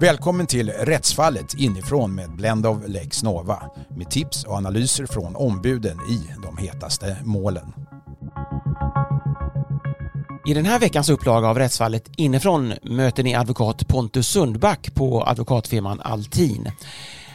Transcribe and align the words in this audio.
Välkommen 0.00 0.46
till 0.46 0.70
Rättsfallet 0.70 1.54
inifrån 1.54 2.14
med 2.14 2.30
Blend 2.30 2.66
of 2.66 2.78
Lex 2.86 3.22
Nova 3.22 3.70
med 3.96 4.10
tips 4.10 4.44
och 4.44 4.54
analyser 4.54 5.06
från 5.06 5.36
ombuden 5.36 5.98
i 6.10 6.42
de 6.42 6.56
hetaste 6.56 7.16
målen. 7.24 7.72
I 10.46 10.54
den 10.54 10.64
här 10.64 10.78
veckans 10.78 11.08
upplaga 11.08 11.48
av 11.48 11.58
Rättsfallet 11.58 12.10
inifrån 12.16 12.74
möter 12.82 13.22
ni 13.22 13.34
advokat 13.34 13.88
Pontus 13.88 14.28
Sundback 14.28 14.94
på 14.94 15.24
advokatfirman 15.26 16.00
Altin. 16.00 16.70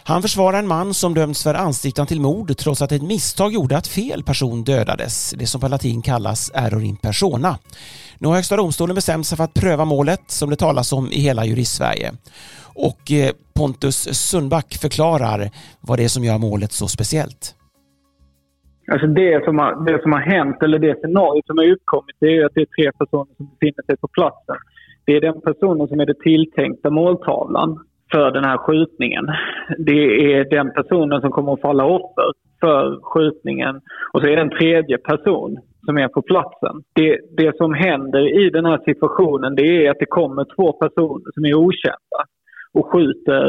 Han 0.05 0.21
försvarar 0.21 0.59
en 0.59 0.67
man 0.67 0.93
som 0.93 1.13
dömts 1.13 1.43
för 1.43 1.53
anstiftan 1.53 2.07
till 2.07 2.21
mord 2.21 2.57
trots 2.57 2.81
att 2.81 2.91
ett 2.91 3.01
misstag 3.01 3.53
gjorde 3.53 3.77
att 3.77 3.87
fel 3.87 4.23
person 4.23 4.63
dödades, 4.63 5.35
det 5.39 5.45
som 5.45 5.61
på 5.61 5.67
latin 5.67 6.01
kallas 6.01 6.51
error 6.53 6.83
in 6.83 6.97
persona. 6.97 7.55
Nu 8.19 8.27
har 8.27 8.35
Högsta 8.35 8.57
domstolen 8.57 8.95
bestämt 8.95 9.25
sig 9.27 9.37
för 9.37 9.43
att 9.43 9.53
pröva 9.53 9.85
målet 9.85 10.23
som 10.27 10.49
det 10.49 10.55
talas 10.55 10.93
om 10.93 11.05
i 11.11 11.19
hela 11.19 11.45
juristsverige. 11.45 12.11
Och 12.75 13.11
eh, 13.11 13.31
Pontus 13.55 13.97
Sundback 14.29 14.73
förklarar 14.81 15.49
vad 15.81 15.99
det 15.99 16.03
är 16.03 16.07
som 16.07 16.23
gör 16.23 16.37
målet 16.37 16.71
så 16.71 16.87
speciellt. 16.87 17.55
Alltså 18.91 19.07
det 19.07 19.43
som, 19.45 19.59
har, 19.59 19.85
det 19.85 20.01
som 20.01 20.11
har 20.11 20.19
hänt, 20.19 20.57
eller 20.63 20.79
det 20.79 20.95
scenariot 20.99 21.45
som 21.45 21.57
har 21.57 21.71
uppkommit, 21.71 22.15
det 22.19 22.37
är 22.37 22.45
att 22.45 22.51
det 22.55 22.61
är 22.61 22.71
tre 22.77 22.91
personer 22.99 23.35
som 23.37 23.45
befinner 23.53 23.83
sig 23.85 23.97
på 23.97 24.07
platsen. 24.07 24.55
Det 25.05 25.13
är 25.15 25.21
den 25.21 25.41
personen 25.41 25.87
som 25.87 25.99
är 25.99 26.05
den 26.05 26.21
tilltänkta 26.23 26.89
måltavlan 26.89 27.79
för 28.13 28.31
den 28.31 28.43
här 28.43 28.57
skjutningen. 28.57 29.25
Det 29.77 30.33
är 30.33 30.49
den 30.49 30.71
personen 30.73 31.21
som 31.21 31.31
kommer 31.31 31.53
att 31.53 31.61
falla 31.61 31.85
offer 31.85 32.29
för 32.61 32.99
skjutningen. 33.01 33.75
Och 34.13 34.21
så 34.21 34.27
är 34.27 34.35
det 34.35 34.41
en 34.41 34.57
tredje 34.59 34.97
person 34.97 35.57
som 35.85 35.97
är 35.97 36.07
på 36.07 36.21
platsen. 36.21 36.75
Det, 36.93 37.19
det 37.37 37.57
som 37.57 37.73
händer 37.73 38.45
i 38.45 38.49
den 38.49 38.65
här 38.65 38.79
situationen 38.85 39.55
det 39.55 39.85
är 39.85 39.91
att 39.91 39.99
det 39.99 40.05
kommer 40.05 40.45
två 40.55 40.73
personer 40.73 41.31
som 41.33 41.45
är 41.45 41.53
okända 41.55 42.21
och 42.73 42.91
skjuter 42.91 43.45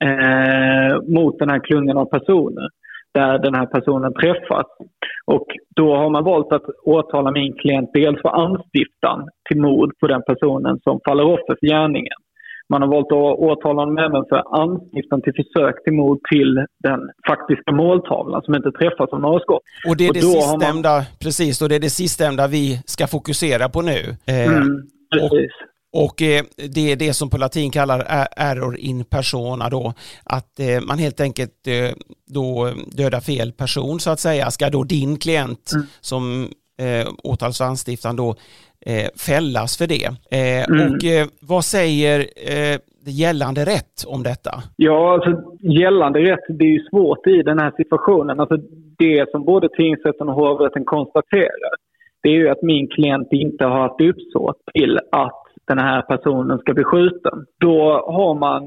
eh, 0.00 1.00
mot 1.16 1.38
den 1.38 1.50
här 1.50 1.58
klungan 1.58 1.96
av 1.96 2.04
personer 2.04 2.68
där 3.14 3.38
den 3.38 3.54
här 3.54 3.66
personen 3.66 4.14
träffas. 4.14 4.66
Och 5.24 5.46
då 5.76 5.96
har 5.96 6.10
man 6.10 6.24
valt 6.24 6.52
att 6.52 6.66
åtala 6.84 7.30
min 7.30 7.52
klient 7.52 7.90
dels 7.94 8.22
för 8.22 8.28
anstiftan 8.28 9.28
till 9.48 9.60
mord 9.60 9.92
på 10.00 10.06
den 10.06 10.22
personen 10.22 10.78
som 10.84 11.00
faller 11.04 11.24
offer 11.24 11.56
för 11.60 11.66
gärningen. 11.66 12.21
Man 12.72 12.82
har 12.82 12.88
valt 12.88 13.12
att 13.12 13.38
åtala 13.48 13.80
honom 13.82 13.98
även 13.98 14.24
för 14.30 14.40
anstiftan 14.62 15.22
till 15.22 15.32
försök 15.40 15.84
till 15.84 15.92
mord 15.92 16.18
till 16.32 16.52
den 16.88 17.00
faktiska 17.28 17.72
måltavlan 17.72 18.42
som 18.42 18.54
inte 18.54 18.72
träffas 18.72 19.08
av 19.12 19.20
några 19.20 19.40
skott. 19.40 19.62
Och 19.88 19.96
det 19.96 20.06
är 20.06 20.12
det 20.12 20.20
sistnämnda, 20.20 20.94
man... 20.96 21.04
precis, 21.22 21.62
och 21.62 21.68
det 21.68 21.74
är 21.74 21.80
det 21.80 21.90
sistnämnda 21.90 22.46
vi 22.46 22.82
ska 22.86 23.06
fokusera 23.06 23.68
på 23.68 23.82
nu. 23.82 24.16
Eh, 24.26 24.46
mm, 24.46 24.82
precis. 25.14 25.52
Och, 25.92 26.04
och 26.04 26.22
eh, 26.22 26.44
det 26.74 26.92
är 26.92 26.96
det 26.96 27.14
som 27.14 27.30
på 27.30 27.38
latin 27.38 27.70
kallar 27.70 28.26
error 28.36 28.76
in 28.78 29.04
persona 29.04 29.68
då, 29.68 29.94
att 30.24 30.60
eh, 30.60 30.80
man 30.80 30.98
helt 30.98 31.20
enkelt 31.20 31.66
eh, 31.66 31.90
då 32.26 32.72
dödar 32.86 33.20
fel 33.20 33.52
person 33.52 34.00
så 34.00 34.10
att 34.10 34.20
säga. 34.20 34.50
Ska 34.50 34.70
då 34.70 34.84
din 34.84 35.16
klient 35.16 35.72
mm. 35.74 35.86
som 36.00 36.48
eh, 36.80 37.08
åtals 37.24 37.60
och 37.60 37.66
anstiftan 37.66 38.16
då 38.16 38.36
eh, 38.86 39.08
fällas 39.28 39.78
för 39.78 39.86
det. 39.86 40.06
Eh, 40.38 40.64
mm. 40.68 40.94
Och 40.94 41.04
eh, 41.04 41.26
vad 41.40 41.64
säger 41.64 42.18
eh, 42.20 42.78
gällande 43.06 43.64
rätt 43.64 43.96
om 44.06 44.22
detta? 44.22 44.50
Ja, 44.76 45.14
alltså, 45.14 45.42
gällande 45.60 46.20
rätt, 46.20 46.44
det 46.48 46.64
är 46.64 46.74
ju 46.78 46.84
svårt 46.90 47.26
i 47.26 47.42
den 47.42 47.58
här 47.58 47.72
situationen. 47.76 48.40
Alltså, 48.40 48.56
det 48.98 49.30
som 49.30 49.44
både 49.44 49.68
tingsrätten 49.68 50.28
och 50.28 50.34
hovrätten 50.34 50.84
konstaterar, 50.84 51.74
det 52.22 52.28
är 52.28 52.34
ju 52.34 52.48
att 52.48 52.62
min 52.62 52.88
klient 52.88 53.28
inte 53.30 53.64
har 53.64 53.80
haft 53.80 54.00
uppsåt 54.00 54.56
till 54.74 54.98
att 55.12 55.41
den 55.68 55.78
här 55.78 56.02
personen 56.02 56.58
ska 56.58 56.74
bli 56.74 56.84
skjuten. 56.84 57.46
Då 57.60 57.78
har 58.06 58.34
man 58.34 58.62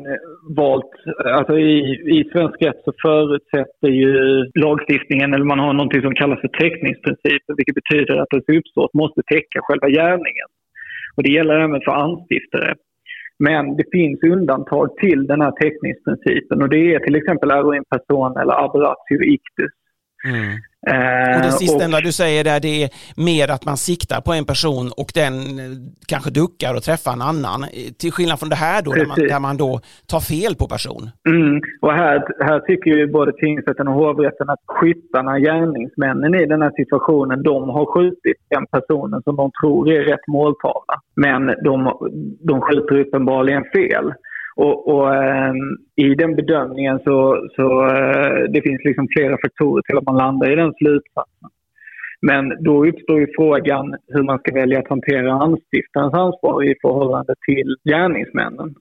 valt, 0.56 0.92
alltså 1.26 1.58
i, 1.60 1.80
i 2.18 2.30
svensk 2.32 2.62
rätt 2.62 2.82
så 2.86 2.92
förutsätter 3.02 3.88
ju 3.88 4.12
lagstiftningen, 4.56 5.34
eller 5.34 5.46
man 5.46 5.60
har 5.60 5.74
någonting 5.74 6.02
som 6.02 6.16
kallas 6.16 6.42
för 6.42 6.48
täckningsprincipen, 6.48 7.56
vilket 7.58 7.76
betyder 7.76 8.16
att 8.22 8.34
ett 8.34 8.56
uppsåt 8.58 8.94
måste 8.94 9.22
täcka 9.22 9.60
själva 9.62 9.90
gärningen. 9.90 10.50
Och 11.16 11.24
det 11.24 11.32
gäller 11.32 11.60
även 11.60 11.82
för 11.82 11.92
anstiftare. 11.92 12.76
Men 13.40 13.78
det 13.78 13.86
finns 13.92 14.24
undantag 14.24 14.98
till 14.98 15.28
den 15.28 15.42
här 15.42 15.52
täckningsprincipen 15.52 16.62
och 16.62 16.70
det 16.70 16.94
är 16.94 17.00
till 17.00 17.16
exempel 17.16 17.52
eroin 17.52 17.84
person 17.90 18.38
eller 18.38 18.64
aberratio 18.66 19.24
ictus. 19.24 19.74
Mm. 20.26 20.58
Och 21.36 21.42
det 21.42 21.52
sistnämnda 21.52 22.02
du 22.02 22.12
säger 22.12 22.44
där, 22.44 22.60
det 22.60 22.84
är 22.84 22.90
mer 23.16 23.48
att 23.52 23.66
man 23.66 23.78
siktar 23.78 24.22
på 24.22 24.34
en 24.34 24.46
person 24.46 24.92
och 24.98 25.12
den 25.14 25.34
kanske 26.08 26.30
duckar 26.30 26.74
och 26.76 26.84
träffar 26.84 27.14
en 27.14 27.22
annan. 27.22 27.60
Till 28.00 28.12
skillnad 28.12 28.40
från 28.40 28.50
det 28.50 28.56
här 28.56 28.82
då, 28.82 28.92
där 28.92 29.06
man, 29.06 29.18
där 29.18 29.40
man, 29.40 29.58
då 29.58 29.80
tar 30.12 30.20
fel 30.20 30.56
på 30.56 30.68
person. 30.68 31.10
Mm. 31.30 31.62
Och 31.82 31.94
här, 31.94 32.16
här 32.48 32.60
tycker 32.60 32.92
ju 32.92 33.08
både 33.08 33.32
tingsrätten 33.34 33.88
och 33.88 33.94
hovrätten 33.94 34.50
att 34.50 34.64
skyttarna, 34.68 35.40
gärningsmännen 35.40 36.36
i 36.36 36.46
den 36.46 36.62
här 36.62 36.74
situationen, 36.76 37.44
de 37.44 37.70
har 37.70 37.86
skjutit 37.94 38.38
den 38.50 38.66
personen 38.76 39.22
som 39.24 39.36
de 39.36 39.52
tror 39.62 39.92
är 39.92 40.04
rätt 40.12 40.28
måltavla. 40.28 40.96
Men 41.16 41.42
de, 41.48 41.76
de 42.50 42.62
skjuter 42.62 42.96
uppenbarligen 43.00 43.64
fel. 43.76 44.14
Och, 44.56 44.88
och 44.88 45.16
eh, 45.16 45.54
i 45.96 46.16
den 46.16 46.36
bedömningen 46.36 47.00
så, 47.00 47.48
så 47.56 47.88
eh, 47.88 48.44
det 48.50 48.62
finns 48.62 48.82
liksom 48.84 49.08
flera 49.18 49.38
faktorer 49.46 49.82
till 49.82 49.98
att 49.98 50.06
man 50.06 50.18
landar 50.18 50.52
i 50.52 50.56
den 50.56 50.74
slutsatsen. 50.74 51.50
Men 52.22 52.64
då 52.64 52.86
uppstår 52.86 53.20
ju 53.20 53.28
frågan 53.38 53.96
hur 54.08 54.24
man 54.24 54.40
ska 54.40 54.54
välja 54.54 54.80
att 54.80 54.88
hantera 54.88 55.34
anstiftarens 55.34 56.14
ansvar 56.14 56.64
i 56.64 56.76
förhållande 56.82 57.34
till 57.46 57.76
gärningsmännen. 57.90 58.76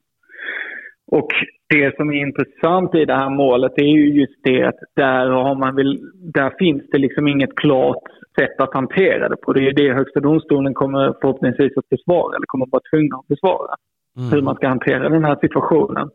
Och 1.07 1.29
det 1.75 1.97
som 1.97 2.11
är 2.11 2.27
intressant 2.27 2.95
i 2.95 3.05
det 3.05 3.15
här 3.15 3.31
målet 3.31 3.73
är 3.77 3.93
ju 3.99 4.21
just 4.21 4.39
det 4.45 4.62
att 4.62 4.81
där, 4.97 5.27
har 5.27 5.55
man 5.55 5.77
vill, 5.77 6.11
där 6.15 6.53
finns 6.59 6.83
det 6.93 6.99
liksom 6.99 7.29
inget 7.29 7.55
klart 7.55 8.03
sätt 8.39 8.61
att 8.61 8.75
hantera 8.75 9.29
det 9.29 9.37
på. 9.37 9.53
Det 9.53 9.67
är 9.69 9.73
det 9.73 9.95
Högsta 9.95 10.21
domstolen 10.21 10.75
kommer 10.75 11.15
förhoppningsvis 11.21 11.77
att 11.77 11.89
besvara, 11.89 12.37
eller 12.37 12.47
kommer 12.47 12.67
att 12.67 12.73
vara 12.73 12.91
tvungna 12.91 13.17
att 13.17 13.29
besvara 13.29 13.75
mm. 14.19 14.31
hur 14.33 14.43
man 14.43 14.55
ska 14.55 14.69
hantera 14.69 15.09
den 15.09 15.25
här 15.25 15.37
situationen. 15.41 16.09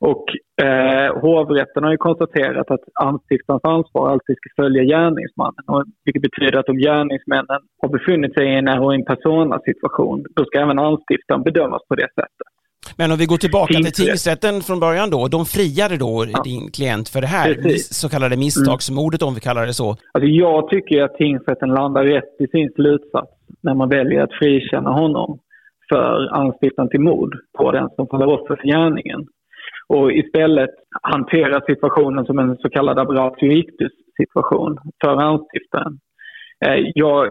Och 0.00 0.24
eh, 0.66 1.20
hovrätten 1.20 1.84
har 1.84 1.90
ju 1.90 1.96
konstaterat 1.96 2.70
att 2.70 2.84
anstiftarens 3.02 3.64
ansvar 3.64 4.10
alltid 4.10 4.36
ska 4.36 4.62
följa 4.62 4.82
gärningsmannen. 4.82 5.64
Och, 5.66 5.84
vilket 6.04 6.22
betyder 6.22 6.58
att 6.58 6.68
om 6.68 6.78
gärningsmännen 6.78 7.60
har 7.82 7.88
befunnit 7.88 8.34
sig 8.34 8.44
i 8.46 8.54
en 8.58 8.68
heroin 8.68 9.04
persona 9.04 9.58
situation, 9.68 10.24
då 10.36 10.44
ska 10.44 10.60
även 10.60 10.78
anstiftaren 10.78 11.42
bedömas 11.42 11.82
på 11.88 11.94
det 11.94 12.08
sättet. 12.18 12.48
Men 12.96 13.12
om 13.12 13.18
vi 13.18 13.26
går 13.26 13.36
tillbaka 13.36 13.74
till 13.74 13.92
tingsrätten 13.92 14.60
från 14.60 14.80
början 14.80 15.10
då, 15.10 15.28
de 15.28 15.44
friade 15.44 15.96
då 15.96 16.26
ja. 16.32 16.42
din 16.42 16.70
klient 16.70 17.08
för 17.08 17.20
det 17.20 17.26
här 17.26 17.54
Precis. 17.54 17.94
så 18.00 18.08
kallade 18.08 18.36
misstagsmordet 18.36 19.22
om 19.22 19.34
vi 19.34 19.40
kallar 19.40 19.66
det 19.66 19.72
så? 19.72 19.88
Alltså 19.90 20.28
jag 20.28 20.68
tycker 20.68 21.02
att 21.02 21.14
tingsrätten 21.14 21.68
landar 21.68 22.04
rätt 22.04 22.34
i 22.38 22.46
sin 22.46 22.70
slutsats 22.74 23.32
när 23.60 23.74
man 23.74 23.88
väljer 23.88 24.22
att 24.22 24.32
frikänna 24.32 24.90
honom 24.90 25.38
för 25.94 26.34
anstiftan 26.42 26.88
till 26.88 27.00
mord 27.00 27.32
på 27.58 27.72
den 27.72 27.88
som 27.96 28.06
faller 28.06 28.26
offer 28.26 28.56
för 28.56 28.68
gärningen. 28.68 29.26
Och 29.88 30.12
istället 30.12 30.70
hantera 31.02 31.60
situationen 31.60 32.24
som 32.24 32.38
en 32.38 32.56
så 32.56 32.68
kallad 32.68 32.98
aberratio 32.98 33.52
ictus 33.52 33.92
situation 34.16 34.78
för 35.04 35.16
anstiftaren. 35.16 35.98
Eh, 36.66 36.78
jag, 36.94 37.28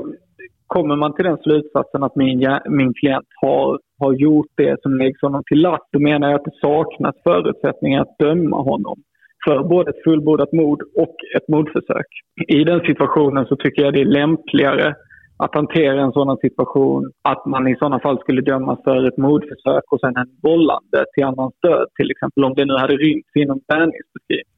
kommer 0.68 0.96
man 0.96 1.16
till 1.16 1.25
den 1.25 1.38
slutsatsen 1.38 2.03
att 2.03 2.16
min, 2.16 2.59
min 2.69 2.94
klient 2.94 3.28
har, 3.41 3.79
har 4.00 4.13
gjort 4.13 4.51
det 4.56 4.81
som 4.81 4.97
läggs 4.97 5.22
honom 5.22 5.44
till 5.45 5.62
last, 5.62 5.88
då 5.91 6.00
menar 6.00 6.30
jag 6.30 6.40
att 6.40 6.45
det 6.45 6.59
saknas 6.62 7.16
förutsättningar 7.24 8.01
att 8.01 8.18
döma 8.19 8.62
honom 8.62 8.97
för 9.45 9.63
både 9.63 9.90
ett 9.90 10.03
fullbordat 10.03 10.53
mord 10.53 10.81
och 10.95 11.16
ett 11.38 11.47
mordförsök. 11.47 12.06
I 12.47 12.63
den 12.63 12.80
situationen 12.80 13.45
så 13.45 13.56
tycker 13.56 13.81
jag 13.81 13.94
det 13.94 14.01
är 14.01 14.06
lämpligare 14.06 14.95
att 15.38 15.55
hantera 15.55 16.01
en 16.01 16.11
sådan 16.11 16.38
situation 16.38 17.11
att 17.21 17.45
man 17.45 17.67
i 17.67 17.75
sådana 17.75 17.99
fall 17.99 18.19
skulle 18.19 18.41
dömas 18.41 18.80
för 18.83 19.07
ett 19.07 19.18
mordförsök 19.18 19.83
och 19.91 20.00
sen 20.00 20.18
en 20.18 20.30
vållande 20.41 21.06
till 21.13 21.24
annans 21.24 21.53
död 21.62 21.88
till 21.95 22.12
exempel 22.12 22.44
om 22.44 22.53
det 22.53 22.65
nu 22.65 22.74
hade 22.74 22.95
rymts 22.95 23.35
inom 23.35 23.59
gärningsbeskrivningen. 23.68 24.53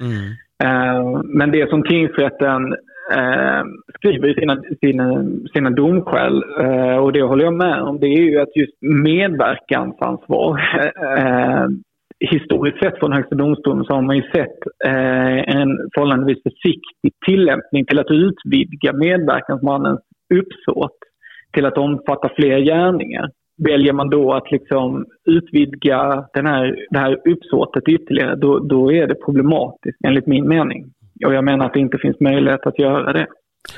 Mm. 0.00 0.26
Eh, 0.64 1.22
men 1.24 1.50
det 1.50 1.70
som 1.70 1.82
tingsrätten 1.82 2.72
eh, 3.16 3.62
skriver 3.98 4.28
i 4.28 4.34
sina, 4.34 4.62
sina, 4.80 5.24
sina 5.54 5.70
domskäl, 5.70 6.44
eh, 6.60 6.96
och 6.96 7.12
det 7.12 7.22
håller 7.22 7.44
jag 7.44 7.54
med 7.54 7.82
om, 7.82 8.00
det 8.00 8.06
är 8.06 8.22
ju 8.22 8.40
att 8.40 8.56
just 8.56 8.76
medverkansansvar 8.80 10.60
eh, 11.18 11.66
historiskt 12.20 12.78
sett 12.78 12.98
från 12.98 13.12
Högsta 13.12 13.34
domstolen 13.34 13.84
så 13.84 13.94
har 13.94 14.02
man 14.02 14.16
ju 14.16 14.22
sett 14.22 14.58
eh, 14.84 15.56
en 15.60 15.70
förhållandevis 15.94 16.42
försiktig 16.42 17.12
tillämpning 17.26 17.86
till 17.86 17.98
att 17.98 18.10
utvidga 18.10 18.92
medverkansmannens 18.92 20.00
uppsåt 20.34 20.98
till 21.52 21.66
att 21.66 21.78
omfatta 21.78 22.28
fler 22.36 22.58
gärningar. 22.58 23.30
Väljer 23.68 23.92
man 23.92 24.10
då 24.10 24.32
att 24.34 24.50
liksom 24.50 25.06
utvidga 25.24 26.28
den 26.32 26.46
här, 26.46 26.76
det 26.90 26.98
här 26.98 27.12
uppsåtet 27.28 27.88
ytterligare, 27.88 28.36
då, 28.36 28.58
då 28.58 28.92
är 28.92 29.06
det 29.06 29.14
problematiskt 29.14 29.98
enligt 30.06 30.26
min 30.26 30.48
mening. 30.48 30.92
Och 31.26 31.34
jag 31.34 31.44
menar 31.44 31.66
att 31.66 31.74
det 31.74 31.80
inte 31.80 31.98
finns 31.98 32.20
möjlighet 32.20 32.66
att 32.66 32.78
göra 32.78 33.12
det. 33.12 33.26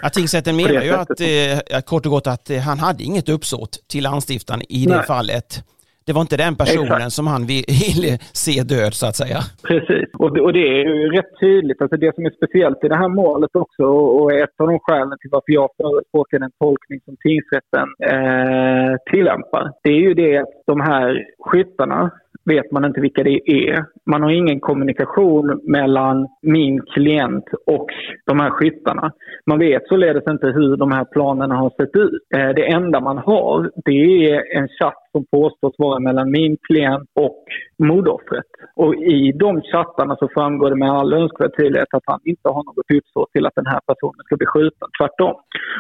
Ja, 0.02 0.08
tingsrätten 0.08 0.56
menar 0.56 0.82
ju 0.82 0.90
att, 0.90 1.20
eh, 1.20 1.81
kort 1.81 2.06
och 2.06 2.12
gott 2.12 2.26
att 2.26 2.50
eh, 2.50 2.58
han 2.58 2.78
hade 2.78 3.02
inget 3.02 3.28
uppsåt 3.28 3.70
till 3.88 4.06
anstiftan 4.06 4.60
i 4.69 4.84
det 4.87 4.96
Nej. 4.96 5.06
fallet. 5.06 5.64
Det 6.06 6.12
var 6.12 6.20
inte 6.20 6.37
den 6.37 6.56
personen 6.56 6.93
Exakt. 6.93 7.12
som 7.12 7.26
han 7.26 7.46
ville 7.52 8.12
se 8.44 8.62
död 8.62 8.94
så 8.94 9.06
att 9.06 9.16
säga. 9.16 9.38
Precis, 9.70 10.08
och 10.19 10.34
det, 10.34 10.40
och 10.40 10.52
det 10.52 10.66
är 10.76 10.84
ju 10.84 11.10
rätt 11.16 11.32
tydligt. 11.40 11.82
Alltså 11.82 11.96
det 11.96 12.14
som 12.14 12.26
är 12.26 12.31
speciellt 12.31 12.84
i 12.84 12.88
det 12.88 12.96
här 12.96 13.08
målet 13.08 13.50
också 13.56 13.84
och 14.19 14.32
ett 14.32 14.54
av 14.60 14.66
de 14.66 14.78
skälen 14.78 15.19
till 15.20 15.31
varför 15.31 15.52
jag 15.52 15.69
förespråkar 15.76 16.38
den 16.38 16.50
tolkning 16.58 17.00
som 17.04 17.16
tingsrätten 17.26 17.87
eh, 18.12 18.93
tillämpar. 19.10 19.64
Det 19.82 19.90
är 19.90 20.02
ju 20.08 20.14
det 20.14 20.37
att 20.38 20.54
de 20.66 20.81
här 20.81 21.25
skyttarna 21.46 22.10
vet 22.44 22.73
man 22.73 22.84
inte 22.84 23.00
vilka 23.00 23.23
det 23.23 23.40
är. 23.44 23.84
Man 24.06 24.23
har 24.23 24.31
ingen 24.31 24.61
kommunikation 24.61 25.61
mellan 25.64 26.29
min 26.43 26.81
klient 26.81 27.44
och 27.67 27.87
de 28.26 28.40
här 28.40 28.50
skyttarna. 28.50 29.12
Man 29.46 29.58
vet 29.58 29.88
således 29.88 30.23
inte 30.29 30.46
hur 30.46 30.76
de 30.76 30.93
här 30.93 31.05
planerna 31.05 31.55
har 31.55 31.70
sett 31.70 31.96
ut. 31.96 32.23
Eh, 32.34 32.49
det 32.49 32.73
enda 32.73 33.00
man 33.00 33.19
har, 33.19 33.70
det 33.84 34.31
är 34.31 34.56
en 34.56 34.69
chatt 34.69 35.02
som 35.12 35.25
påstås 35.32 35.75
vara 35.79 35.99
mellan 35.99 36.31
min 36.31 36.56
klient 36.69 37.08
och 37.14 37.44
mordoffret. 37.82 38.50
Och 38.76 38.94
i 38.94 39.32
de 39.32 39.61
chattarna 39.61 40.17
så 40.17 40.29
framgår 40.34 40.70
det 40.70 40.76
med 40.76 40.90
all 40.90 41.12
önskvärd 41.12 41.56
tydlighet 41.56 41.94
att 41.94 42.02
han 42.06 42.20
inte 42.25 42.49
har 42.49 42.62
något 42.69 42.90
uppsåt 42.99 43.32
till 43.32 43.46
att 43.46 43.55
den 43.55 43.67
här 43.67 43.81
personen 43.87 44.23
ska 44.25 44.37
bli 44.37 44.46
skjuten. 44.46 44.88
Tvärtom. 44.99 45.34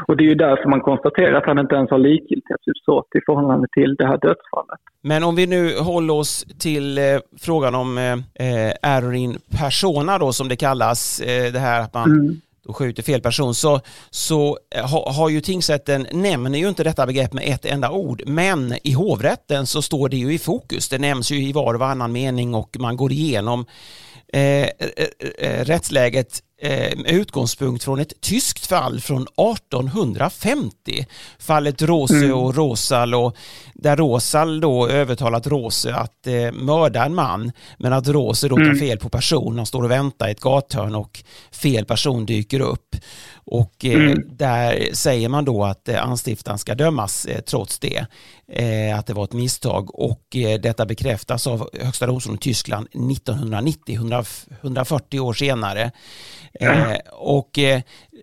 Och 0.06 0.16
det 0.16 0.24
är 0.24 0.28
ju 0.28 0.34
därför 0.34 0.68
man 0.68 0.80
konstaterar 0.80 1.34
att 1.34 1.46
han 1.46 1.58
inte 1.58 1.74
ens 1.74 1.90
har 1.90 1.98
likgiltighetsuppsåt 1.98 3.08
i 3.14 3.20
förhållande 3.26 3.66
till 3.76 3.94
det 3.94 4.06
här 4.06 4.18
dödsfallet. 4.18 4.80
Men 5.02 5.24
om 5.24 5.34
vi 5.36 5.46
nu 5.46 5.78
håller 5.78 6.14
oss 6.14 6.44
till 6.58 6.98
eh, 6.98 7.04
frågan 7.46 7.74
om 7.74 7.98
eh, 7.98 8.12
eh 8.46 8.72
error 8.94 9.14
in 9.14 9.38
persona 9.60 10.18
då 10.18 10.32
som 10.32 10.48
det 10.48 10.56
kallas, 10.56 11.20
eh, 11.20 11.52
det 11.52 11.58
här 11.58 11.80
att 11.80 11.94
man 11.94 12.10
mm 12.10 12.36
då 12.66 12.72
skjuter 12.72 13.02
fel 13.02 13.20
person 13.20 13.54
så, 13.54 13.80
så 14.10 14.58
eh, 14.74 14.90
ha, 14.90 15.12
har 15.12 15.28
ju 15.28 15.40
tingsrätten 15.40 16.06
nämner 16.12 16.58
ju 16.58 16.68
inte 16.68 16.84
detta 16.84 17.06
begrepp 17.06 17.32
med 17.32 17.54
ett 17.54 17.64
enda 17.64 17.90
ord 17.90 18.22
men 18.26 18.74
i 18.82 18.92
hovrätten 18.92 19.66
så 19.66 19.82
står 19.82 20.08
det 20.08 20.16
ju 20.16 20.34
i 20.34 20.38
fokus. 20.38 20.88
Det 20.88 20.98
nämns 20.98 21.30
ju 21.30 21.48
i 21.48 21.52
var 21.52 21.74
och 21.74 21.80
varannan 21.80 22.12
mening 22.12 22.54
och 22.54 22.76
man 22.78 22.96
går 22.96 23.12
igenom 23.12 23.66
eh, 24.32 24.40
eh, 24.40 24.68
eh 25.38 25.64
rättsläget 25.64 26.42
Eh, 26.64 26.96
med 26.96 27.10
utgångspunkt 27.10 27.84
från 27.84 28.00
ett 28.00 28.20
tyskt 28.20 28.66
fall 28.66 29.00
från 29.00 29.22
1850. 29.22 31.06
Fallet 31.38 31.82
Rose 31.82 32.16
mm. 32.16 32.34
och 32.34 32.54
Rosal 32.54 33.14
och 33.14 33.36
där 33.82 33.96
Rosal 33.96 34.60
då 34.60 34.88
övertalat 34.88 35.46
Rose 35.46 35.94
att 35.94 36.26
eh, 36.26 36.52
mörda 36.52 37.04
en 37.04 37.14
man 37.14 37.52
men 37.78 37.92
att 37.92 38.08
Rose 38.08 38.48
då 38.48 38.56
tar 38.56 38.62
mm. 38.62 38.78
fel 38.78 38.98
på 38.98 39.08
person. 39.08 39.56
Han 39.56 39.66
står 39.66 39.82
och 39.82 39.90
väntar 39.90 40.28
i 40.28 40.30
ett 40.30 40.40
gathörn 40.40 40.94
och 40.94 41.24
fel 41.52 41.84
person 41.84 42.26
dyker 42.26 42.60
upp. 42.60 42.96
Och 43.44 43.84
eh, 43.84 43.92
mm. 43.92 44.18
där 44.30 44.88
säger 44.92 45.28
man 45.28 45.44
då 45.44 45.64
att 45.64 45.88
eh, 45.88 46.04
anstiftaren 46.04 46.58
ska 46.58 46.74
dömas 46.74 47.26
eh, 47.26 47.40
trots 47.40 47.78
det, 47.78 48.06
eh, 48.52 48.98
att 48.98 49.06
det 49.06 49.14
var 49.14 49.24
ett 49.24 49.32
misstag 49.32 49.94
och 49.94 50.36
eh, 50.36 50.60
detta 50.60 50.86
bekräftas 50.86 51.46
av 51.46 51.68
Högsta 51.80 52.06
domstolen 52.06 52.38
i 52.38 52.42
Tyskland 52.42 52.86
1990, 52.86 53.94
100, 53.94 54.24
140 54.60 55.20
år 55.20 55.32
senare. 55.32 55.90
Eh, 56.60 56.96
och 57.12 57.58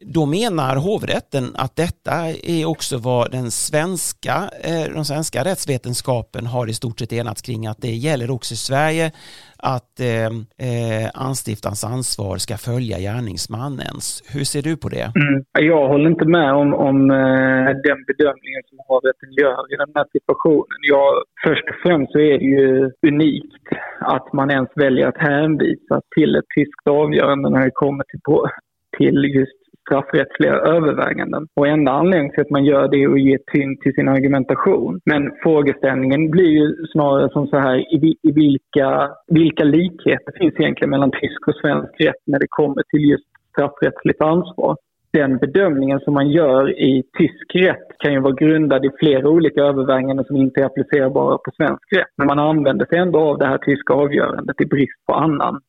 då 0.01 0.25
menar 0.25 0.75
hovrätten 0.75 1.43
att 1.55 1.75
detta 1.75 2.13
är 2.43 2.65
också 2.65 2.97
vad 2.97 3.31
den 3.31 3.51
svenska, 3.51 4.35
eh, 4.63 4.93
den 4.93 5.05
svenska 5.05 5.43
rättsvetenskapen 5.43 6.45
har 6.45 6.69
i 6.69 6.73
stort 6.73 6.99
sett 6.99 7.13
enats 7.13 7.41
kring 7.41 7.67
att 7.67 7.81
det 7.81 7.95
gäller 8.07 8.31
också 8.31 8.53
i 8.53 8.57
Sverige 8.57 9.11
att 9.57 9.99
eh, 9.99 10.29
eh 10.67 11.07
anstiftarens 11.13 11.83
ansvar 11.83 12.37
ska 12.37 12.55
följa 12.57 12.97
gärningsmannens. 12.99 14.23
Hur 14.33 14.43
ser 14.51 14.61
du 14.61 14.77
på 14.77 14.89
det? 14.89 15.07
Mm. 15.23 15.43
Jag 15.71 15.87
håller 15.87 16.09
inte 16.09 16.25
med 16.25 16.53
om, 16.53 16.73
om 16.73 16.97
eh, 17.11 17.69
den 17.89 17.99
bedömningen 18.09 18.63
som 18.69 18.77
hovrätten 18.87 19.31
gör 19.41 19.73
i 19.73 19.75
den 19.83 19.91
här 19.95 20.05
situationen. 20.15 20.79
Jag, 20.95 21.09
först 21.45 21.65
och 21.71 21.79
främst 21.83 22.11
så 22.11 22.19
är 22.19 22.37
det 22.39 22.49
ju 22.57 22.91
unikt 23.11 23.65
att 23.99 24.33
man 24.33 24.51
ens 24.51 24.69
väljer 24.75 25.07
att 25.07 25.21
hänvisa 25.31 26.01
till 26.15 26.35
ett 26.35 26.49
tyskt 26.55 26.87
avgörande 26.89 27.49
när 27.49 27.65
det 27.65 27.71
kommer 27.83 28.03
till, 28.03 28.21
på, 28.27 28.49
till 28.97 29.19
just 29.39 29.58
straffrättsliga 29.89 30.53
överväganden. 30.53 31.47
Och 31.55 31.67
enda 31.67 31.91
anledningen 31.91 32.31
till 32.31 32.41
att 32.41 32.49
man 32.49 32.65
gör 32.65 32.87
det 32.87 33.03
är 33.03 33.13
att 33.13 33.21
ge 33.21 33.37
tyngd 33.53 33.81
till 33.81 33.93
sin 33.93 34.07
argumentation. 34.07 34.99
Men 35.05 35.31
frågeställningen 35.43 36.31
blir 36.31 36.51
ju 36.59 36.75
snarare 36.91 37.29
som 37.29 37.47
så 37.47 37.57
här, 37.57 37.75
i, 37.77 38.15
i 38.21 38.31
vilka, 38.31 39.09
vilka 39.27 39.63
likheter 39.63 40.33
finns 40.39 40.53
egentligen 40.59 40.89
mellan 40.89 41.11
tysk 41.11 41.47
och 41.47 41.55
svensk 41.55 42.01
rätt 42.01 42.21
när 42.25 42.39
det 42.39 42.47
kommer 42.49 42.83
till 42.83 43.09
just 43.09 43.27
straffrättsligt 43.51 44.21
ansvar? 44.21 44.75
den 45.11 45.37
bedömningen 45.37 45.99
som 45.99 46.13
man 46.13 46.29
gör 46.29 46.79
i 46.79 47.03
tysk 47.17 47.55
rätt 47.55 47.87
kan 47.99 48.13
ju 48.13 48.19
vara 48.19 48.33
grundad 48.33 48.85
i 48.85 48.89
flera 48.99 49.29
olika 49.29 49.61
överväganden 49.61 50.25
som 50.25 50.35
inte 50.35 50.61
är 50.61 50.65
applicerbara 50.65 51.37
på 51.37 51.51
svensk 51.57 51.93
rätt. 51.95 52.13
Men 52.17 52.27
man 52.27 52.39
använder 52.39 52.85
sig 52.85 52.97
ändå 52.97 53.19
av 53.19 53.37
det 53.37 53.45
här 53.45 53.57
tyska 53.57 53.93
avgörandet 53.93 54.61
i 54.61 54.65
brist 54.65 55.05
på 55.07 55.13
annan 55.13 55.61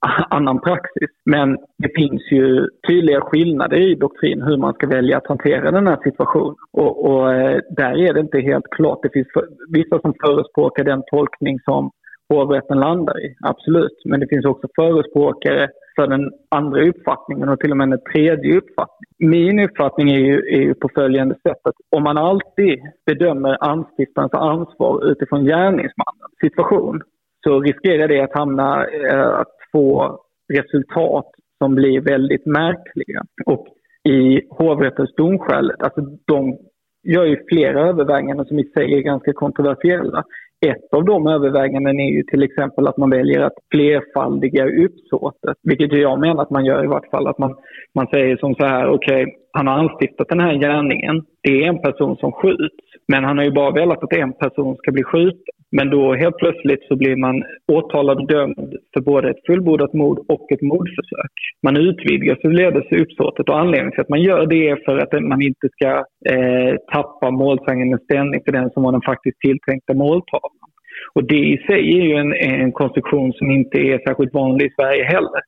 annan 0.30 0.60
praxis. 0.60 1.10
Men 1.24 1.58
det 1.78 1.90
finns 1.96 2.22
ju 2.32 2.68
tydliga 2.88 3.20
skillnader 3.20 3.76
i 3.76 3.94
doktrin 3.94 4.42
hur 4.42 4.56
man 4.56 4.74
ska 4.74 4.86
välja 4.86 5.16
att 5.16 5.26
hantera 5.26 5.70
den 5.70 5.86
här 5.86 5.98
situationen. 6.04 6.56
Och, 6.72 7.10
och 7.10 7.34
eh, 7.34 7.60
där 7.70 8.08
är 8.08 8.14
det 8.14 8.20
inte 8.20 8.40
helt 8.40 8.70
klart. 8.70 8.98
Det 9.02 9.12
finns 9.12 9.28
vissa 9.72 10.00
som 10.00 10.14
förespråkar 10.24 10.84
den 10.84 11.02
tolkning 11.12 11.60
som 11.60 11.90
hovrätten 12.28 12.80
landar 12.80 13.24
i, 13.24 13.36
absolut. 13.40 14.02
Men 14.04 14.20
det 14.20 14.26
finns 14.28 14.44
också 14.44 14.66
förespråkare 14.76 15.68
för 15.96 16.06
den 16.06 16.30
andra 16.48 16.88
uppfattningen 16.88 17.48
och 17.48 17.60
till 17.60 17.70
och 17.70 17.76
med 17.76 17.92
en 17.92 18.04
tredje 18.12 18.56
uppfattning. 18.56 19.08
Min 19.18 19.60
uppfattning 19.60 20.10
är 20.10 20.18
ju, 20.18 20.38
är 20.38 20.60
ju 20.60 20.74
på 20.74 20.88
följande 20.94 21.34
sätt 21.34 21.60
att 21.64 21.74
om 21.96 22.02
man 22.02 22.18
alltid 22.18 22.78
bedömer 23.06 23.56
anstiftarens 23.60 24.34
ansvar 24.34 25.10
utifrån 25.10 25.44
gärningsmannens 25.44 26.36
situation 26.40 27.02
så 27.44 27.60
riskerar 27.60 28.08
det 28.08 28.20
att 28.20 28.34
hamna, 28.34 28.86
eh, 28.86 29.28
att 29.28 29.59
få 29.72 30.18
resultat 30.52 31.26
som 31.58 31.74
blir 31.74 32.00
väldigt 32.00 32.46
märkliga. 32.46 33.22
Och 33.46 33.66
i 34.08 34.40
hovrättens 34.50 35.14
domskäl, 35.14 35.72
alltså 35.78 36.00
de 36.26 36.58
gör 37.02 37.24
ju 37.24 37.36
flera 37.48 37.88
överväganden 37.88 38.46
som 38.46 38.58
i 38.58 38.64
sig 38.64 38.94
är 38.94 39.00
ganska 39.00 39.32
kontroversiella. 39.32 40.24
Ett 40.66 40.92
av 40.92 41.04
de 41.04 41.26
överväganden 41.26 42.00
är 42.00 42.10
ju 42.10 42.22
till 42.22 42.42
exempel 42.42 42.86
att 42.86 42.96
man 42.96 43.10
väljer 43.10 43.40
att 43.40 43.58
flerfaldiga 43.70 44.64
uppsåtet, 44.66 45.56
vilket 45.62 45.92
jag 45.92 46.20
menar 46.20 46.42
att 46.42 46.50
man 46.50 46.64
gör 46.64 46.84
i 46.84 46.86
vart 46.86 47.10
fall. 47.10 47.26
Att 47.26 47.38
man, 47.38 47.54
man 47.94 48.06
säger 48.06 48.36
som 48.36 48.54
så 48.54 48.66
här, 48.66 48.88
okej, 48.88 49.22
okay, 49.22 49.34
han 49.52 49.66
har 49.66 49.74
anstiftat 49.74 50.28
den 50.28 50.40
här 50.40 50.54
gärningen. 50.54 51.24
Det 51.42 51.64
är 51.64 51.68
en 51.68 51.82
person 51.82 52.16
som 52.16 52.32
skjuts, 52.32 52.86
men 53.08 53.24
han 53.24 53.38
har 53.38 53.44
ju 53.44 53.50
bara 53.50 53.70
velat 53.70 54.02
att 54.02 54.12
en 54.12 54.32
person 54.32 54.76
ska 54.76 54.92
bli 54.92 55.02
skjuten. 55.02 55.59
Men 55.76 55.90
då 55.90 56.14
helt 56.14 56.36
plötsligt 56.36 56.82
så 56.88 56.96
blir 56.96 57.16
man 57.16 57.42
åtalad 57.72 58.18
och 58.18 58.26
dömd 58.26 58.74
för 58.92 59.00
både 59.00 59.30
ett 59.30 59.46
fullbordat 59.46 59.92
mord 59.92 60.18
och 60.28 60.52
ett 60.52 60.62
mordförsök. 60.62 61.34
Man 61.62 61.76
utvidgar 61.76 62.38
således 62.42 62.92
uppsåtet 63.02 63.48
och 63.48 63.58
anledningen 63.58 63.92
till 63.92 64.00
att 64.00 64.08
man 64.08 64.22
gör 64.22 64.46
det 64.46 64.68
är 64.68 64.76
för 64.84 64.98
att 64.98 65.22
man 65.22 65.42
inte 65.42 65.68
ska 65.72 65.90
eh, 66.34 66.74
tappa 66.92 67.30
målsägandens 67.30 68.02
ställning 68.02 68.40
för 68.44 68.52
den 68.52 68.70
som 68.70 68.82
var 68.82 68.92
den 68.92 69.02
faktiskt 69.02 69.38
tilltänkta 69.40 69.94
måltavlan. 69.94 70.70
Och 71.14 71.24
det 71.24 71.44
i 71.54 71.56
sig 71.66 71.98
är 71.98 72.04
ju 72.04 72.14
en, 72.14 72.32
en 72.34 72.72
konstruktion 72.72 73.32
som 73.32 73.50
inte 73.50 73.78
är 73.78 73.98
särskilt 74.06 74.34
vanlig 74.34 74.66
i 74.66 74.74
Sverige 74.78 75.04
heller. 75.04 75.40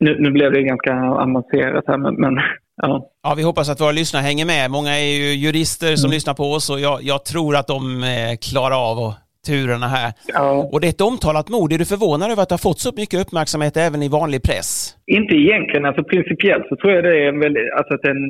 Nu, 0.00 0.16
nu 0.18 0.30
blev 0.30 0.52
det 0.52 0.62
ganska 0.62 0.94
avancerat 0.94 1.84
här 1.86 1.98
men, 1.98 2.14
men 2.14 2.40
Ja. 2.82 3.10
ja, 3.22 3.34
vi 3.36 3.42
hoppas 3.42 3.70
att 3.70 3.80
våra 3.80 3.92
lyssnare 3.92 4.22
hänger 4.22 4.46
med. 4.46 4.70
Många 4.70 4.90
är 4.90 5.04
ju 5.04 5.34
jurister 5.34 5.96
som 5.96 6.08
mm. 6.08 6.14
lyssnar 6.14 6.34
på 6.34 6.44
oss 6.44 6.70
och 6.70 6.80
jag, 6.80 7.02
jag 7.02 7.24
tror 7.24 7.56
att 7.56 7.66
de 7.66 8.02
eh, 8.02 8.36
klarar 8.50 8.90
av 8.90 8.98
att 8.98 9.27
turerna 9.50 9.88
här. 9.96 10.10
Ja. 10.38 10.48
Och 10.72 10.78
det 10.80 10.86
är 10.90 10.94
ett 10.96 11.08
omtalat 11.10 11.48
mord. 11.54 11.70
Är 11.72 11.78
du 11.82 11.88
förvånad 11.94 12.28
över 12.32 12.42
att 12.42 12.50
det 12.50 12.58
har 12.58 12.68
fått 12.68 12.82
så 12.86 12.92
mycket 13.00 13.20
uppmärksamhet 13.24 13.74
även 13.86 14.00
i 14.06 14.08
vanlig 14.18 14.40
press? 14.48 14.70
Inte 15.18 15.34
egentligen. 15.44 15.84
Alltså 15.88 16.02
principiellt 16.12 16.66
så 16.68 16.74
tror 16.76 16.92
jag 16.92 17.04
det 17.08 17.16
är 17.26 17.32
väldigt, 17.44 17.68
alltså 17.78 17.92
att 17.94 18.04
den, 18.10 18.20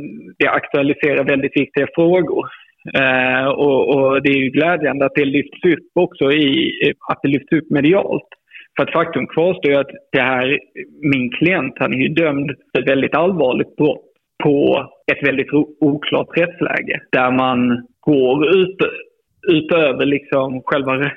det 0.40 0.48
aktualiserar 0.60 1.22
väldigt 1.34 1.56
viktiga 1.62 1.86
frågor. 1.98 2.44
Eh, 3.00 3.46
och, 3.64 3.82
och, 3.94 4.22
det 4.22 4.30
är 4.36 4.40
ju 4.44 4.50
glädjande 4.50 5.02
att 5.04 5.18
det 5.20 5.24
lyfts 5.24 5.64
upp 5.74 5.90
också 6.04 6.32
i, 6.32 6.72
att 7.10 7.20
det 7.22 7.28
lyfts 7.28 7.52
upp 7.52 7.70
medialt. 7.70 8.30
För 8.76 8.82
att 8.82 8.92
faktum 8.92 9.26
kvarstår 9.26 9.70
ju 9.72 9.78
att 9.78 9.92
det 10.12 10.20
här, 10.20 10.58
min 11.12 11.30
klient, 11.30 11.74
han 11.78 11.92
är 11.94 11.98
ju 11.98 12.08
dömd 12.08 12.50
för 12.70 12.82
ett 12.82 12.90
väldigt 12.90 13.14
allvarligt 13.14 13.76
brott 13.76 14.04
på 14.44 14.86
ett 15.12 15.28
väldigt 15.28 15.52
oklart 15.80 16.28
rättsläge. 16.36 17.00
Där 17.12 17.30
man 17.30 17.86
går 18.00 18.56
ut 18.56 18.76
utöver 19.48 20.04
liksom 20.04 20.62
själva 20.64 20.92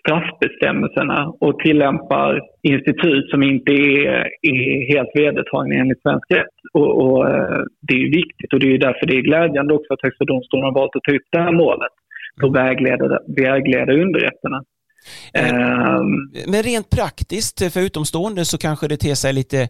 straffbestämmelserna 0.00 1.32
och 1.40 1.58
tillämpar 1.58 2.40
institut 2.62 3.30
som 3.30 3.42
inte 3.42 3.72
är, 3.72 4.28
är 4.42 4.94
helt 4.94 5.10
vedertagna 5.14 5.74
enligt 5.74 6.02
svensk 6.02 6.30
rätt. 6.30 6.56
Och, 6.72 7.02
och, 7.04 7.30
eh, 7.30 7.62
det 7.88 7.94
är 7.94 8.10
viktigt 8.10 8.52
och 8.52 8.60
det 8.60 8.74
är 8.74 8.78
därför 8.78 9.06
det 9.06 9.16
är 9.16 9.22
glädjande 9.22 9.74
också 9.74 9.92
att 9.92 10.02
Högsta 10.02 10.24
domstolen 10.24 10.64
har 10.64 10.74
valt 10.74 10.96
att 10.96 11.02
ta 11.02 11.12
upp 11.12 11.28
det 11.32 11.40
här 11.40 11.52
målet 11.52 11.92
och 12.42 12.56
vägleda, 12.56 13.18
vägleda 13.36 13.92
underrätterna. 13.92 14.64
Um, 15.34 16.32
Men 16.46 16.62
rent 16.62 16.90
praktiskt 16.90 17.72
för 17.72 17.80
utomstående 17.80 18.44
så 18.44 18.58
kanske 18.58 18.88
det 18.88 18.96
ter 18.96 19.14
sig 19.14 19.32
lite 19.32 19.62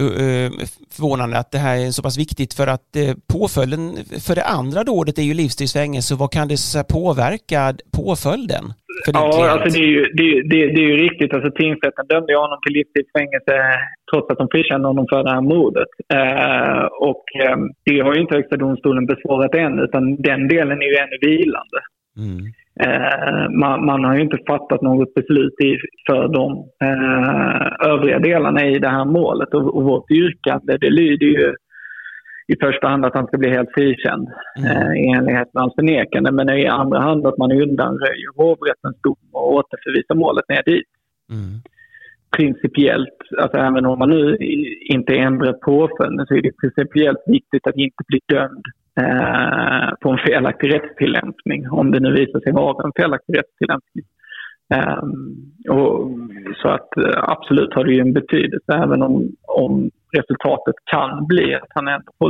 uh, 0.00 0.50
förvånande 0.90 1.38
att 1.38 1.50
det 1.50 1.58
här 1.58 1.76
är 1.76 1.90
så 1.90 2.02
pass 2.02 2.18
viktigt 2.18 2.54
för 2.54 2.66
att 2.66 2.96
uh, 2.96 3.14
påföljden 3.32 3.96
för 4.26 4.34
det 4.34 4.44
andra 4.44 4.84
dådet 4.84 5.18
är 5.18 5.22
ju 5.22 5.34
livstidsfängelse. 5.34 6.14
Vad 6.14 6.32
kan 6.32 6.48
det 6.48 6.88
påverka 6.88 7.74
påföljden? 7.96 8.72
för 9.04 9.12
ja, 9.14 9.32
klient? 9.32 9.50
alltså 9.52 9.68
det 9.78 9.84
är, 9.84 9.92
ju, 9.96 10.02
det, 10.18 10.28
det, 10.50 10.60
det 10.74 10.80
är 10.84 10.88
ju 10.92 10.96
riktigt. 11.06 11.34
Alltså 11.34 11.50
tingsrätten 11.50 12.06
dömde 12.12 12.32
ju 12.32 12.38
honom 12.38 12.58
till 12.62 12.74
livstids 12.78 13.10
fängelse 13.18 13.54
trots 14.10 14.30
att 14.30 14.38
de 14.38 14.48
frikände 14.52 14.86
honom 14.88 15.06
för 15.10 15.22
det 15.24 15.34
här 15.36 15.46
mordet. 15.54 15.92
Eh, 16.18 16.84
och 17.10 17.24
eh, 17.44 17.58
det 17.86 18.00
har 18.04 18.14
ju 18.14 18.20
inte 18.20 18.34
Högsta 18.34 18.56
domstolen 18.56 19.06
besvarat 19.06 19.54
än, 19.54 19.78
utan 19.86 20.02
den 20.28 20.48
delen 20.48 20.78
är 20.82 20.88
ju 20.92 20.96
ännu 21.04 21.18
vilande. 21.20 21.80
Mm. 22.24 22.42
Eh, 22.80 23.50
man, 23.50 23.86
man, 23.86 24.04
har 24.04 24.14
ju 24.14 24.22
inte 24.22 24.38
fattat 24.46 24.82
något 24.82 25.14
beslut 25.14 25.60
i, 25.60 25.78
för 26.06 26.28
de 26.28 26.68
eh, 26.84 27.90
övriga 27.90 28.18
delarna 28.18 28.66
i 28.66 28.78
det 28.78 28.88
här 28.88 29.04
målet. 29.04 29.54
Och, 29.54 29.76
och 29.76 29.84
vårt 29.84 30.10
yrkande 30.10 30.76
det 30.76 30.90
lyder 30.90 31.26
ju 31.26 31.54
i 32.46 32.56
första 32.60 32.88
hand 32.88 33.04
att 33.04 33.14
han 33.14 33.26
ska 33.26 33.38
bli 33.38 33.50
helt 33.50 33.72
frikänd 33.74 34.28
mm. 34.58 34.70
eh, 34.70 34.92
i 35.02 35.06
enlighet 35.16 35.54
med 35.54 35.60
hans 35.60 35.74
förnekande. 35.74 36.30
Men 36.30 36.48
i 36.48 36.66
andra 36.66 37.00
hand 37.00 37.26
att 37.26 37.38
man 37.38 37.52
undanröjer 37.52 38.36
hovrättens 38.36 39.00
dom 39.02 39.28
och 39.32 39.52
återförvisar 39.54 40.14
målet 40.14 40.48
ner 40.48 40.62
dit. 40.66 40.88
Mm. 41.30 41.60
Principiellt, 42.36 43.18
alltså 43.38 43.58
även 43.58 43.86
om 43.86 43.98
man 43.98 44.10
nu 44.10 44.36
inte 44.80 45.14
ändrar 45.14 45.52
påföljden 45.52 46.26
så 46.26 46.34
är 46.34 46.42
det 46.42 46.60
principiellt 46.60 47.22
viktigt 47.26 47.66
att 47.66 47.76
inte 47.76 48.04
bli 48.08 48.20
dömd 48.28 48.64
eh, 49.00 49.88
på 50.00 50.10
en 50.10 50.18
felaktig 50.18 50.74
rättstillämpning 50.74 51.70
om 51.70 51.90
det 51.90 52.00
nu 52.00 52.12
visar 52.12 52.40
sig 52.40 52.52
vara 52.52 52.84
en 52.84 52.92
felaktig 52.96 53.38
rättstillämpning. 53.38 54.04
Eh, 54.74 55.02
och, 55.74 56.10
så 56.62 56.68
att 56.68 56.96
eh, 56.96 57.22
absolut 57.22 57.74
har 57.74 57.84
det 57.84 57.92
ju 57.92 58.00
en 58.00 58.12
betydelse 58.12 58.72
även 58.72 59.02
om, 59.02 59.28
om 59.42 59.90
resultatet 60.16 60.74
kan 60.84 61.26
bli 61.26 61.54
att 61.54 61.68
han 61.68 61.88
ändå 61.88 62.12
får. 62.18 62.28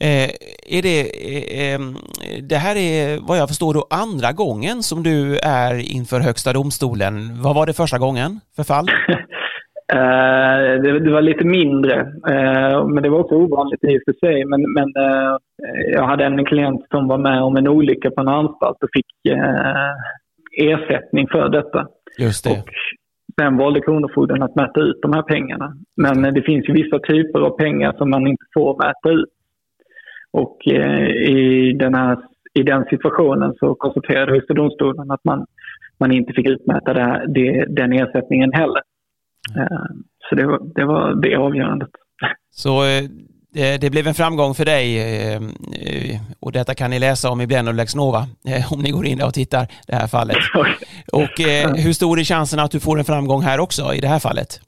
Eh, 0.00 0.30
är 0.78 0.82
det, 0.82 1.00
eh, 1.00 1.74
ehm, 1.74 1.96
det 2.42 2.56
här 2.56 2.76
är 2.76 3.18
vad 3.28 3.38
jag 3.38 3.48
förstår 3.48 3.74
då 3.74 3.86
andra 3.90 4.32
gången 4.32 4.82
som 4.82 5.02
du 5.02 5.38
är 5.38 5.92
inför 5.96 6.20
Högsta 6.20 6.52
domstolen. 6.52 7.42
Vad 7.42 7.54
var 7.54 7.66
det 7.66 7.72
första 7.72 7.98
gången 7.98 8.40
för 8.56 8.62
fall? 8.62 8.86
eh, 9.92 10.82
det, 10.82 11.00
det, 11.04 11.12
var 11.12 11.22
lite 11.22 11.44
mindre, 11.44 12.00
eh, 12.28 12.86
men 12.88 13.02
det 13.02 13.08
var 13.08 13.20
också 13.20 13.34
ovanligt 13.34 13.84
i 13.84 13.98
och 13.98 14.02
för 14.06 14.26
sig. 14.26 14.44
Men, 14.44 14.60
men 14.72 14.88
eh, 14.96 15.36
jag 15.92 16.06
hade 16.06 16.24
en 16.24 16.44
klient 16.44 16.86
som 16.90 17.08
var 17.08 17.18
med 17.18 17.42
om 17.42 17.56
en 17.56 17.68
olycka 17.68 18.10
på 18.10 18.20
en 18.20 18.28
anstalt 18.28 18.82
och 18.82 18.90
fick 18.92 19.34
ersättning 20.58 21.28
för 21.28 21.48
detta. 21.48 21.86
Just 22.18 22.44
det. 22.44 22.50
Och 22.50 22.68
sen 23.40 23.56
valde 23.56 23.80
Kronofogden 23.80 24.42
att 24.42 24.54
mäta 24.54 24.80
ut 24.80 24.98
de 25.02 25.12
här 25.12 25.22
pengarna. 25.22 25.72
Men 25.96 26.34
det 26.34 26.42
finns 26.42 26.68
ju 26.68 26.72
vissa 26.72 26.98
typer 26.98 27.40
av 27.40 27.50
pengar 27.50 27.92
som 27.98 28.10
man 28.10 28.26
inte 28.26 28.44
får 28.54 28.76
mäta 28.78 29.10
ut. 29.10 29.28
Och 30.32 30.68
eh, 30.68 31.06
i, 31.08 31.72
den 31.72 31.94
här, 31.94 32.18
i 32.54 32.62
den 32.62 32.84
situationen 32.84 33.54
så 33.60 33.74
konstaterade 33.74 34.32
Högsta 34.32 34.54
domstolen 34.54 35.10
att 35.10 35.24
man, 35.24 35.46
man 36.00 36.12
inte 36.12 36.32
fick 36.32 36.48
utmäta 36.48 36.92
det, 36.94 37.24
det, 37.28 37.64
den 37.68 37.92
ersättningen 37.92 38.52
heller. 38.52 38.82
Eh, 39.56 39.86
så 40.28 40.34
det 40.34 40.46
var, 40.46 40.60
det 40.74 40.84
var 40.84 41.14
det 41.14 41.36
avgörandet. 41.36 41.90
Så 42.50 42.84
eh, 42.84 43.80
det 43.80 43.90
blev 43.90 44.06
en 44.06 44.14
framgång 44.14 44.54
för 44.54 44.64
dig 44.64 45.00
och 46.40 46.52
detta 46.52 46.74
kan 46.74 46.90
ni 46.90 46.98
läsa 46.98 47.30
om 47.30 47.40
i 47.40 47.46
Blenno 47.46 47.72
Lex 47.72 47.94
Nova 47.94 48.26
om 48.70 48.80
ni 48.82 48.90
går 48.90 49.06
in 49.06 49.18
där 49.18 49.26
och 49.26 49.34
tittar 49.34 49.66
det 49.86 49.94
här 49.94 50.06
fallet. 50.06 50.36
Och 51.12 51.30
hur 51.76 51.92
stor 51.92 52.18
är 52.18 52.24
chansen 52.24 52.58
att 52.58 52.70
du 52.70 52.80
får 52.80 52.98
en 52.98 53.04
framgång 53.04 53.42
här 53.42 53.60
också 53.60 53.94
i 53.94 54.00
det 54.00 54.08
här 54.08 54.18
fallet? 54.18 54.60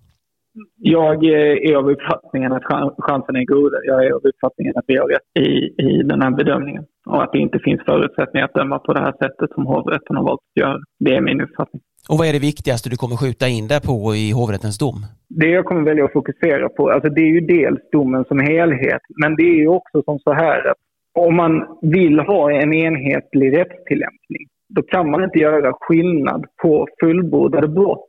Jag 0.76 1.24
är 1.24 1.76
av 1.76 1.90
uppfattningen 1.90 2.52
att 2.52 2.64
chansen 2.98 3.36
är 3.36 3.44
god. 3.44 3.72
Jag 3.84 4.06
är 4.06 4.10
av 4.10 4.20
uppfattningen 4.24 4.72
att 4.76 4.84
vi 4.86 4.96
har 4.96 5.08
rätt 5.08 5.46
i, 5.46 5.50
i 5.82 6.02
den 6.02 6.22
här 6.22 6.30
bedömningen 6.30 6.84
och 7.06 7.22
att 7.22 7.32
det 7.32 7.38
inte 7.38 7.58
finns 7.58 7.80
förutsättningar 7.84 8.44
att 8.46 8.54
döma 8.54 8.78
på 8.78 8.92
det 8.92 9.00
här 9.00 9.12
sättet 9.12 9.50
som 9.54 9.66
hovrätten 9.66 10.16
har 10.16 10.24
valt 10.24 10.40
att 10.40 10.60
göra. 10.62 10.78
Det 10.98 11.14
är 11.14 11.20
min 11.20 11.40
uppfattning. 11.40 11.82
Och 12.08 12.18
vad 12.18 12.28
är 12.28 12.32
det 12.32 12.38
viktigaste 12.38 12.90
du 12.90 12.96
kommer 12.96 13.16
skjuta 13.16 13.48
in 13.48 13.68
där 13.68 13.80
på 13.80 14.14
i 14.14 14.32
hovrättens 14.32 14.78
dom? 14.78 14.98
Det 15.28 15.48
jag 15.48 15.64
kommer 15.64 15.82
välja 15.82 16.04
att 16.04 16.12
fokusera 16.12 16.68
på, 16.68 16.90
alltså 16.90 17.08
det 17.08 17.20
är 17.20 17.32
ju 17.38 17.40
dels 17.40 17.80
domen 17.92 18.24
som 18.24 18.38
helhet, 18.40 19.02
men 19.22 19.36
det 19.36 19.42
är 19.42 19.58
ju 19.64 19.68
också 19.68 20.02
som 20.04 20.18
så 20.18 20.32
här 20.32 20.70
att 20.70 20.76
om 21.14 21.36
man 21.36 21.78
vill 21.82 22.18
ha 22.18 22.52
en 22.52 22.72
enhetlig 22.72 23.58
rättstillämpning, 23.58 24.44
då 24.68 24.82
kan 24.82 25.10
man 25.10 25.24
inte 25.24 25.38
göra 25.38 25.72
skillnad 25.80 26.44
på 26.62 26.86
fullbordade 27.00 27.68
brott 27.68 28.08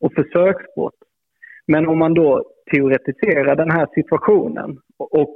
och 0.00 0.12
försöksbrott. 0.12 1.01
Men 1.66 1.88
om 1.88 1.98
man 1.98 2.14
då 2.14 2.44
teoretiserar 2.72 3.56
den 3.56 3.70
här 3.70 3.88
situationen 3.94 4.78
och 4.98 5.34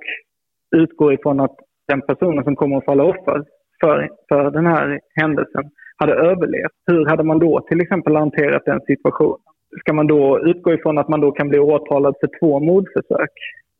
utgår 0.76 1.12
ifrån 1.12 1.40
att 1.40 1.56
den 1.88 2.02
personen 2.02 2.44
som 2.44 2.56
kommer 2.56 2.76
att 2.76 2.84
falla 2.84 3.04
offer 3.04 3.44
för, 3.80 4.08
för 4.28 4.50
den 4.50 4.66
här 4.66 5.00
händelsen 5.14 5.64
hade 5.96 6.12
överlevt. 6.12 6.72
Hur 6.86 7.06
hade 7.06 7.22
man 7.22 7.38
då 7.38 7.60
till 7.60 7.80
exempel 7.80 8.16
hanterat 8.16 8.64
den 8.64 8.80
situationen? 8.80 9.38
Ska 9.80 9.92
man 9.92 10.06
då 10.06 10.40
utgå 10.40 10.72
ifrån 10.72 10.98
att 10.98 11.08
man 11.08 11.20
då 11.20 11.32
kan 11.32 11.48
bli 11.48 11.58
åtalad 11.58 12.14
för 12.20 12.30
två 12.40 12.60
mordförsök 12.60 13.30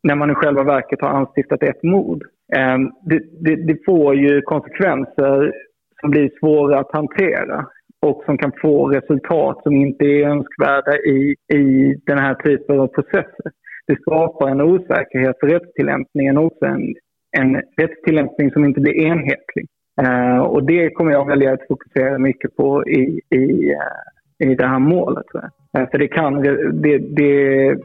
när 0.03 0.15
man 0.15 0.31
i 0.31 0.33
själva 0.33 0.63
verket 0.63 1.01
har 1.01 1.09
anstiftat 1.09 1.63
ett 1.63 1.83
mord? 1.83 2.23
Ehm, 2.55 2.91
det, 3.01 3.19
det, 3.39 3.55
det 3.55 3.85
får 3.85 4.15
ju 4.15 4.41
konsekvenser 4.41 5.53
som 6.01 6.09
blir 6.09 6.31
svåra 6.39 6.79
att 6.79 6.91
hantera 6.91 7.65
och 8.01 8.23
som 8.25 8.37
kan 8.37 8.51
få 8.61 8.87
resultat 8.87 9.63
som 9.63 9.75
inte 9.75 10.05
är 10.05 10.29
önskvärda 10.29 10.97
i, 10.97 11.35
i 11.53 11.95
den 12.05 12.17
här 12.19 12.33
typen 12.35 12.79
av 12.79 12.87
processer. 12.87 13.51
Det 13.87 14.01
skapar 14.01 14.49
en 14.49 14.61
osäkerhet 14.61 15.39
för 15.39 15.47
rättstillämpningen 15.47 16.37
och 16.37 16.45
också 16.45 16.65
en, 16.65 16.95
en 17.37 17.61
rättstillämpning 17.77 18.51
som 18.51 18.65
inte 18.65 18.81
blir 18.81 18.93
enhetlig. 18.93 19.67
Uh, 20.01 20.39
och 20.39 20.63
det 20.63 20.89
kommer 20.89 21.11
jag 21.11 21.27
välja 21.27 21.53
att 21.53 21.67
fokusera 21.67 22.17
mycket 22.17 22.55
på 22.55 22.87
i, 22.87 23.21
i, 23.29 23.73
uh, 23.73 24.51
i 24.51 24.55
det 24.55 24.67
här 24.67 24.79
målet. 24.79 25.25
Uh, 25.35 25.89
för 25.91 25.97
det 25.97 26.07
kan, 26.07 26.41
det, 26.81 26.97
det 26.97 27.75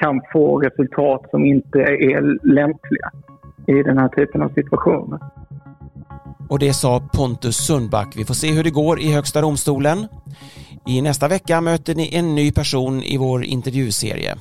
kan 0.00 0.20
få 0.32 0.58
resultat 0.58 1.30
som 1.30 1.44
inte 1.44 1.78
är 1.78 2.46
lämpliga 2.46 3.10
i 3.66 3.82
den 3.82 3.98
här 3.98 4.08
typen 4.08 4.42
av 4.42 4.48
situationer. 4.48 5.18
Och 6.52 6.58
det 6.58 6.74
sa 6.74 7.00
Pontus 7.00 7.56
Sundback. 7.56 8.16
Vi 8.16 8.24
får 8.24 8.34
se 8.34 8.52
hur 8.52 8.64
det 8.64 8.70
går 8.70 9.00
i 9.00 9.12
Högsta 9.12 9.40
domstolen. 9.40 10.08
I 10.86 11.00
nästa 11.00 11.28
vecka 11.28 11.60
möter 11.60 11.94
ni 11.94 12.14
en 12.14 12.34
ny 12.34 12.52
person 12.52 13.02
i 13.02 13.16
vår 13.16 13.44
intervjuserie. 13.44 14.38